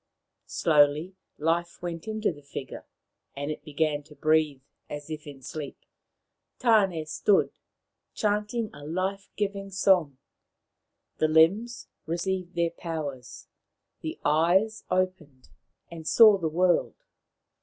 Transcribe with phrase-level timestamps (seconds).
[0.47, 2.87] Slowly life went into the figure,
[3.35, 5.77] and it began to breathe as if in sleep.
[6.59, 7.51] Tan6 stood,
[8.15, 10.17] chanting a life giving song.
[11.19, 13.47] The limbs received their powers,
[13.99, 15.49] the eyes opened
[15.91, 16.95] and saw the world.